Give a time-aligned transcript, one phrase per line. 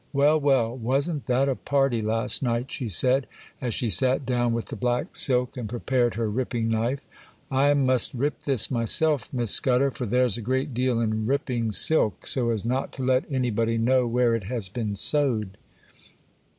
[0.13, 3.27] Well, well; wasn't that a party last night!' she said,
[3.61, 7.01] as she sat down with the black silk and prepared her ripping knife.
[7.51, 12.25] 'I must rip this myself, Miss Scudder; for there's a great deal in ripping silk,
[12.25, 15.55] so as not to let anybody know where it has been sewed.